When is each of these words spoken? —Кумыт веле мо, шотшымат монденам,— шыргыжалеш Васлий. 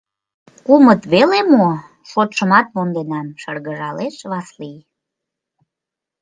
—Кумыт 0.65 1.01
веле 1.13 1.39
мо, 1.53 1.67
шотшымат 2.09 2.67
монденам,— 2.75 3.27
шыргыжалеш 3.41 4.15
Васлий. 4.31 4.79